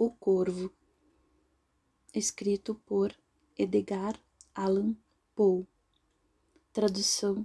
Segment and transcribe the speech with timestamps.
[0.00, 0.72] O Corvo,
[2.14, 3.12] escrito por
[3.58, 4.14] Edgar
[4.54, 4.94] Allan
[5.34, 5.66] Poe,
[6.72, 7.44] tradução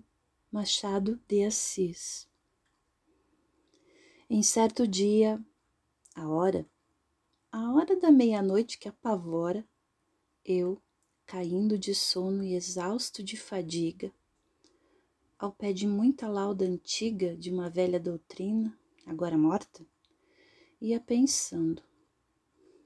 [0.52, 2.30] Machado de Assis.
[4.30, 5.44] Em certo dia,
[6.14, 6.70] a hora,
[7.52, 9.68] a hora da meia-noite que apavora,
[10.46, 10.80] eu,
[11.26, 14.14] caindo de sono e exausto de fadiga,
[15.40, 19.84] ao pé de muita lauda antiga de uma velha doutrina, agora morta,
[20.80, 21.82] ia pensando.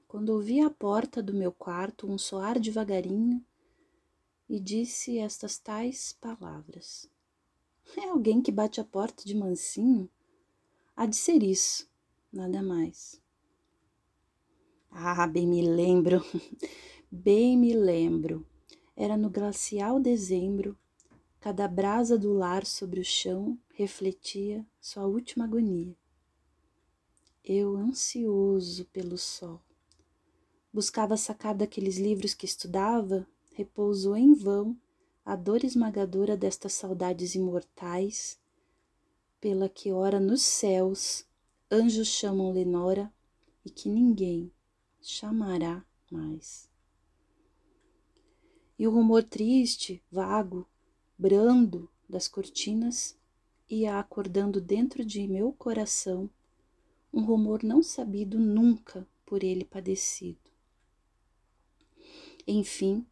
[0.08, 3.44] Quando ouvi à porta do meu quarto um soar devagarinho
[4.48, 7.06] e disse estas tais palavras:
[7.94, 10.08] É alguém que bate a porta de mansinho?
[10.96, 11.86] Há de ser isso,
[12.32, 13.20] nada mais.
[14.90, 16.24] Ah, bem me lembro,
[17.12, 18.46] bem me lembro.
[18.96, 20.74] Era no glacial dezembro,
[21.38, 25.94] cada brasa do lar sobre o chão refletia sua última agonia.
[27.44, 29.62] Eu, ansioso pelo sol,
[30.78, 34.78] buscava sacar daqueles livros que estudava repouso em vão
[35.24, 38.38] a dor esmagadora destas saudades imortais,
[39.40, 41.26] pela que ora nos céus
[41.68, 43.12] anjos chamam Lenora
[43.64, 44.52] e que ninguém
[45.02, 46.70] chamará mais.
[48.78, 50.64] E o rumor triste, vago,
[51.18, 53.18] brando das cortinas
[53.68, 56.30] ia acordando dentro de meu coração
[57.12, 60.47] um rumor não sabido nunca por ele padecido.
[62.50, 63.06] Enfim,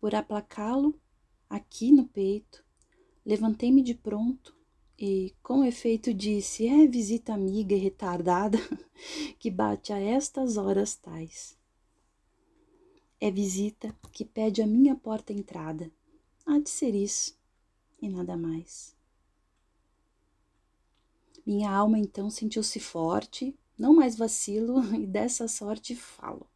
[0.00, 0.98] por aplacá-lo
[1.46, 2.64] aqui no peito,
[3.22, 4.56] levantei-me de pronto
[4.98, 8.56] e, com efeito, disse: É visita amiga e retardada
[9.38, 11.54] que bate a estas horas tais.
[13.20, 15.92] É visita que pede a minha porta entrada.
[16.46, 17.38] Há de ser isso
[18.00, 18.96] e nada mais.
[21.44, 26.48] Minha alma então sentiu-se forte, não mais vacilo e dessa sorte falo.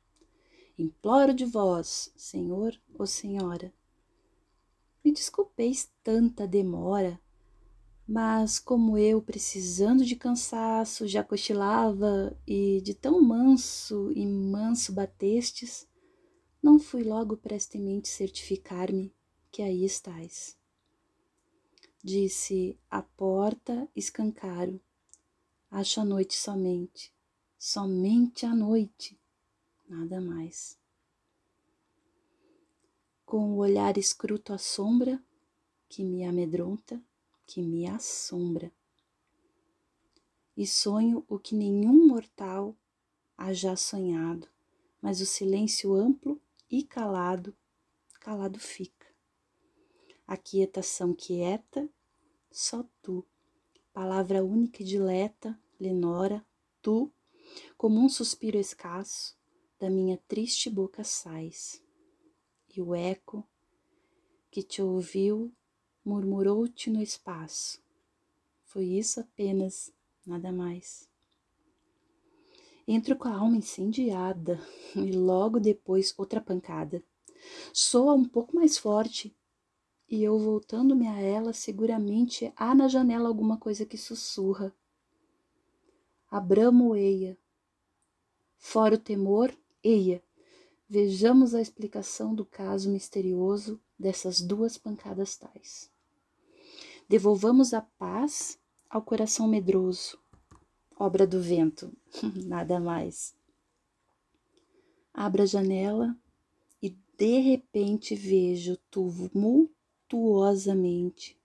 [0.79, 3.75] Imploro de vós, Senhor ou Senhora.
[5.05, 7.21] Me desculpeis tanta demora,
[8.07, 15.85] mas como eu, precisando de cansaço, já cochilava e de tão manso e manso batestes,
[16.63, 19.13] não fui logo prestemente certificar-me
[19.51, 20.57] que aí estais.
[22.05, 24.81] Disse a porta escancaro,
[25.69, 27.13] acho a noite somente,
[27.59, 29.18] somente a noite
[29.89, 30.79] nada mais.
[33.25, 35.23] Com o olhar escruto a sombra
[35.89, 37.03] que me amedronta,
[37.47, 38.71] que me assombra.
[40.57, 42.77] E sonho o que nenhum mortal
[43.37, 44.49] haja sonhado,
[45.01, 46.41] mas o silêncio amplo
[46.71, 47.57] e calado,
[48.21, 49.07] calado fica.
[50.27, 51.89] A quietação quieta,
[52.51, 53.25] só tu,
[53.93, 56.45] palavra única e dileta, Lenora,
[56.83, 57.11] tu,
[57.77, 59.38] como um suspiro escasso,
[59.79, 61.83] da minha triste boca sais,
[62.75, 63.47] e o eco
[64.51, 65.53] que te ouviu
[66.05, 67.81] murmurou-te no espaço.
[68.65, 69.93] Foi isso apenas,
[70.27, 71.09] nada mais.
[72.87, 74.61] Entro com a alma incendiada
[74.97, 77.03] e logo depois outra pancada.
[77.73, 79.37] Soa um pouco mais forte
[80.11, 84.75] e eu voltando-me a ela, seguramente há na janela alguma coisa que sussurra.
[86.31, 87.39] Abramo eia.
[88.57, 89.55] Fora o temor,
[89.91, 90.23] Eia,
[90.87, 95.91] vejamos a explicação do caso misterioso dessas duas pancadas tais.
[97.09, 98.59] Devolvamos a paz
[98.91, 100.19] ao coração medroso,
[100.95, 101.91] obra do vento,
[102.45, 103.35] nada mais.
[105.15, 106.15] Abra a janela
[106.83, 111.41] e de repente vejo tumultuosamente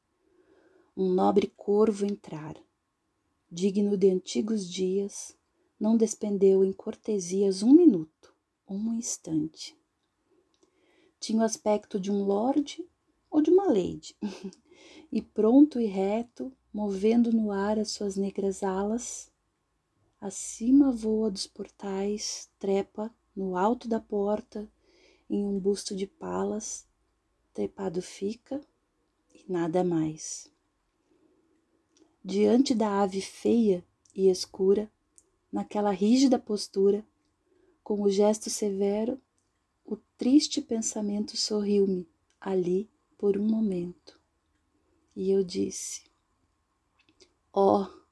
[0.97, 2.57] um nobre corvo entrar,
[3.49, 5.33] digno de antigos dias,
[5.79, 8.32] não despendeu em cortesias um minuto,
[8.73, 9.77] um instante.
[11.19, 12.85] Tinha o aspecto de um lorde
[13.29, 14.15] ou de uma lady,
[15.11, 19.31] e pronto e reto, movendo no ar as suas negras alas,
[20.19, 24.69] acima voa dos portais, trepa no alto da porta,
[25.29, 26.87] em um busto de palas,
[27.53, 28.61] trepado fica
[29.33, 30.51] e nada mais.
[32.23, 34.91] Diante da ave feia e escura,
[35.51, 37.05] naquela rígida postura,
[37.83, 39.19] com o gesto severo,
[39.85, 42.07] o triste pensamento sorriu-me
[42.39, 44.19] ali por um momento.
[45.15, 46.03] E eu disse:
[47.51, 48.03] Ó, oh,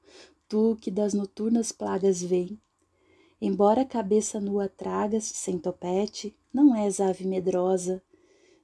[0.48, 2.60] tu que das noturnas plagas vem,
[3.40, 8.02] embora a cabeça nua tragas sem topete, não és ave medrosa.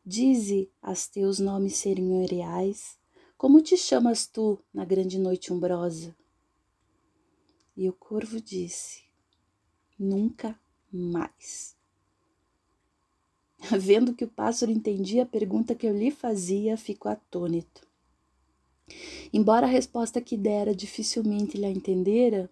[0.05, 2.99] Dize as teus nomes serimoniais,
[3.37, 6.17] como te chamas tu na grande noite umbrosa?
[7.77, 9.03] E o corvo disse:
[9.99, 10.59] nunca
[10.93, 11.77] mais.
[13.79, 17.87] Vendo que o pássaro entendia a pergunta que eu lhe fazia, ficou atônito.
[19.33, 22.51] Embora a resposta que dera dificilmente lhe a entendera,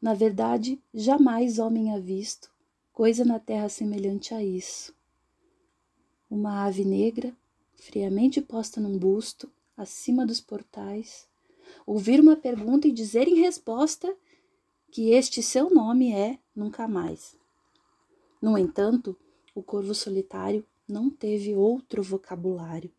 [0.00, 2.50] na verdade, jamais homem ha visto
[2.92, 4.94] coisa na terra semelhante a isso.
[6.30, 7.36] Uma ave negra,
[7.74, 11.28] friamente posta num busto, acima dos portais,
[11.86, 14.16] ouvir uma pergunta e dizer em resposta
[14.90, 17.36] que este seu nome é nunca mais.
[18.46, 19.18] No entanto,
[19.56, 22.92] o corvo solitário não teve outro vocabulário.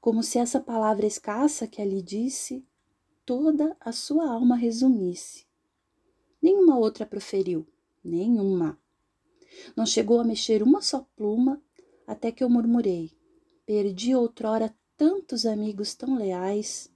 [0.00, 2.66] Como se essa palavra escassa que ali disse,
[3.26, 5.44] toda a sua alma resumisse.
[6.40, 7.66] Nenhuma outra proferiu,
[8.02, 8.80] nenhuma.
[9.76, 11.62] Não chegou a mexer uma só pluma,
[12.06, 13.12] até que eu murmurei:
[13.66, 16.90] Perdi outrora tantos amigos tão leais,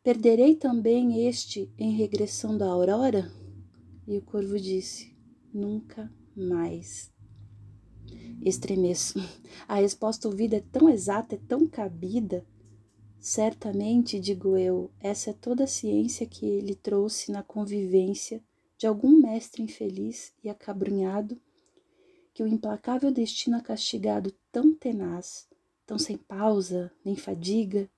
[0.00, 3.28] Perderei também este em regressão da aurora?
[4.06, 5.12] E o corvo disse:
[5.52, 7.12] Nunca mais.
[8.42, 9.18] Estremeço.
[9.68, 12.44] A resposta ouvida é tão exata, é tão cabida.
[13.18, 18.42] Certamente, digo eu, essa é toda a ciência que ele trouxe na convivência
[18.78, 21.38] de algum mestre infeliz e acabrunhado
[22.32, 25.46] que o implacável destino ha castigado tão tenaz,
[25.86, 27.90] tão sem pausa nem fadiga,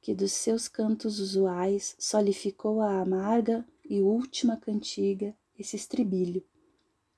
[0.00, 6.44] que dos seus cantos usuais só lhe ficou a amarga e última cantiga, esse estribilho.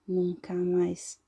[0.08, 1.20] Nunca mais.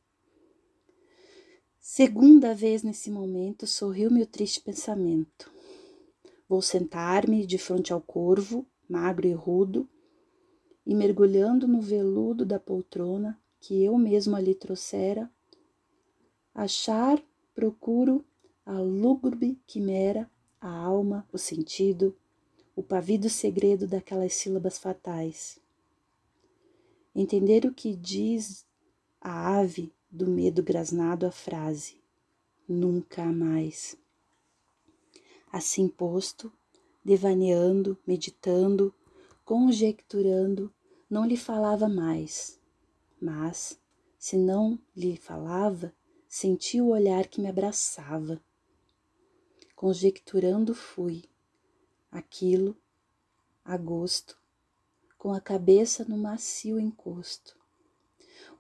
[1.79, 5.53] Segunda vez nesse momento sorriu-me o triste pensamento.
[6.49, 9.87] Vou sentar-me de frente ao corvo, magro e rudo,
[10.87, 15.31] e mergulhando no veludo da poltrona que eu mesmo ali trouxera,
[16.55, 17.23] achar,
[17.55, 18.25] procuro
[18.65, 22.17] a lúgubre quimera a alma, o sentido,
[22.75, 25.61] o pavido segredo daquelas sílabas fatais.
[27.15, 28.65] Entender o que diz
[29.21, 32.01] a ave do medo grasnado a frase,
[32.67, 33.97] nunca mais.
[35.53, 36.51] Assim posto,
[37.05, 38.95] devaneando, meditando,
[39.45, 40.73] conjecturando,
[41.09, 42.59] não lhe falava mais,
[43.21, 43.79] mas,
[44.19, 45.93] se não lhe falava,
[46.27, 48.41] senti o olhar que me abraçava.
[49.77, 51.25] Conjecturando fui
[52.11, 52.77] aquilo
[53.65, 54.39] a gosto,
[55.19, 57.60] com a cabeça no macio encosto,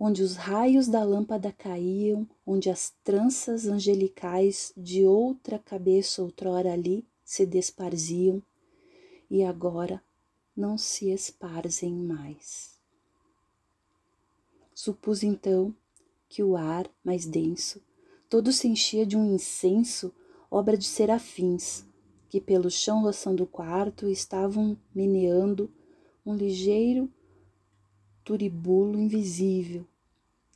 [0.03, 7.07] onde os raios da lâmpada caíam, onde as tranças angelicais de outra cabeça outrora ali
[7.23, 8.43] se desparziam
[9.31, 10.03] e agora
[10.57, 12.81] não se esparzem mais.
[14.75, 15.75] Supus então
[16.31, 17.83] que o ar mais denso
[18.27, 20.15] todo se enchia de um incenso
[20.51, 21.85] obra de serafins,
[22.27, 25.71] que pelo chão roçando o quarto estavam meneando
[26.25, 27.13] um ligeiro
[28.25, 29.87] turibulo invisível.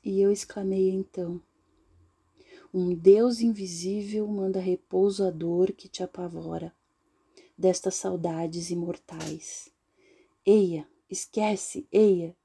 [0.05, 1.41] E eu exclamei então:
[2.73, 6.75] Um Deus invisível manda repouso à dor que te apavora,
[7.57, 9.71] destas saudades imortais.
[10.45, 12.37] Eia, esquece, eia,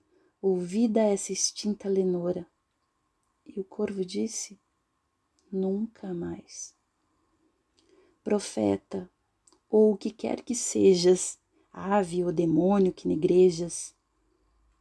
[0.41, 2.47] ouvida essa extinta lenora.
[3.45, 4.59] E o corvo disse:
[5.51, 6.77] Nunca mais
[8.29, 9.09] profeta,
[9.67, 11.39] ou o que quer que sejas,
[11.73, 13.95] ave ou demônio que negrejas,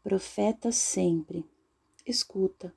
[0.08, 1.44] profeta sempre,
[2.06, 2.74] escuta.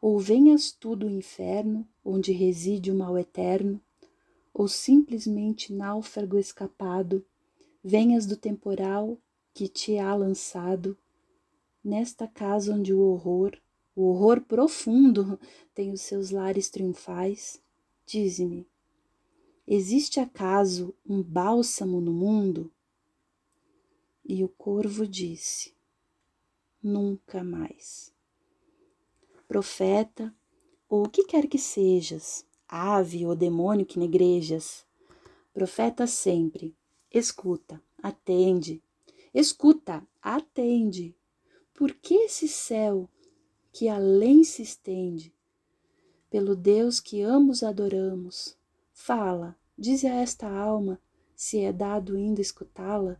[0.00, 3.80] Ou venhas tu do inferno, onde reside o mal eterno,
[4.54, 7.26] ou simplesmente náufrago escapado,
[7.82, 9.18] venhas do temporal
[9.52, 10.96] que te há lançado,
[11.82, 13.58] nesta casa onde o horror,
[13.96, 15.40] o horror profundo,
[15.74, 17.60] tem os seus lares triunfais,
[18.06, 18.64] dize-me,
[19.66, 22.70] Existe acaso um bálsamo no mundo?
[24.24, 25.77] E o corvo disse:
[26.82, 28.12] Nunca mais.
[29.46, 30.34] Profeta,
[30.88, 34.86] ou o que quer que sejas, ave ou demônio que negrejas,
[35.52, 36.76] profeta sempre,
[37.12, 38.82] escuta, atende,
[39.34, 41.16] escuta, atende.
[41.74, 43.08] Por que esse céu
[43.72, 45.34] que além se estende,
[46.30, 48.58] pelo Deus que ambos adoramos,
[49.00, 51.00] Fala, dize a esta alma,
[51.34, 53.18] se é dado ainda escutá-la,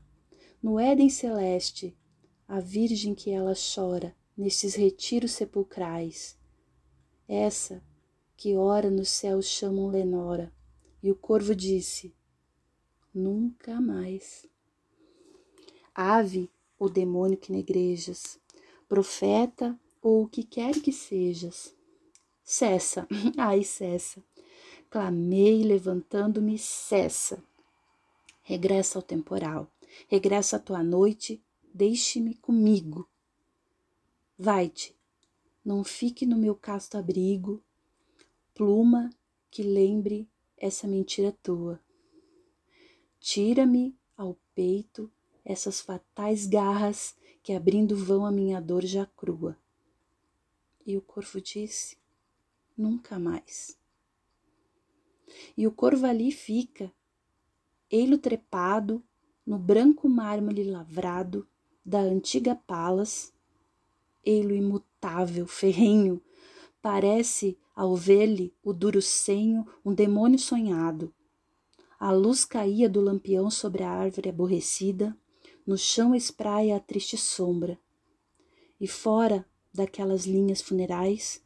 [0.60, 1.96] no Éden celeste,
[2.48, 6.36] a Virgem que ela chora nestes retiros sepulcrais.
[7.28, 7.82] Essa
[8.36, 10.52] que ora no céu chamam Lenora,
[11.02, 12.14] e o corvo disse:
[13.14, 14.46] Nunca mais.
[15.94, 18.40] Ave ou demônio que negrejas,
[18.88, 21.74] profeta ou o que quer que sejas,
[22.42, 24.22] cessa, ai, cessa
[24.90, 27.44] Clamei, levantando-me, cessa.
[28.42, 29.70] Regressa ao temporal,
[30.08, 33.08] regressa à tua noite, deixe-me comigo.
[34.38, 34.96] Vai-te,
[35.64, 37.62] não fique no meu casto abrigo,
[38.54, 39.10] pluma
[39.50, 41.80] que lembre essa mentira tua.
[43.20, 45.10] Tira-me ao peito
[45.44, 49.58] essas fatais garras que abrindo vão a minha dor já crua.
[50.86, 51.96] E o corvo disse:
[52.76, 53.78] Nunca mais.
[55.56, 56.92] E o corvo ali fica,
[57.90, 59.02] ei-lo trepado
[59.44, 61.48] no branco mármore lavrado
[61.88, 63.32] da antiga palas,
[64.22, 66.20] ei-lo imutável, ferrenho,
[66.82, 71.10] parece, ao ver-lhe o duro senho, um demônio sonhado.
[71.98, 75.16] A luz caía do lampião sobre a árvore aborrecida,
[75.66, 77.78] no chão espraia a triste sombra.
[78.78, 81.42] E fora daquelas linhas funerais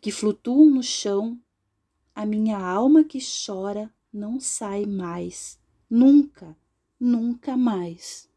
[0.00, 1.38] que flutuam no chão,
[2.12, 5.56] a minha alma que chora não sai mais,
[5.88, 6.56] nunca,
[6.98, 8.28] nunca mais.